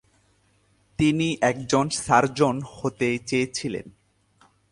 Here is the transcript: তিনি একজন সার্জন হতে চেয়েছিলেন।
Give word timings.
তিনি 0.99 1.27
একজন 1.41 1.85
সার্জন 1.89 2.55
হতে 2.71 3.09
চেয়েছিলেন। 3.25 3.85